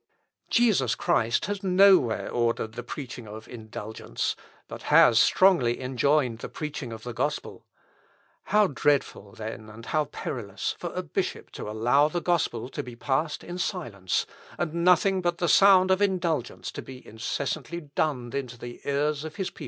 [0.49, 4.35] Jesus Christ has nowhere ordered the preaching of indulgence;
[4.67, 7.67] but has strongly enjoined the preaching of the gospel.
[8.45, 12.95] How dreadful, then and how perilous, for a bishop to allow the gospel to be
[12.95, 14.25] passed in silence,
[14.57, 19.35] and nothing but the sound of indulgence to be incessantly dunned into the ears of
[19.35, 19.59] his people....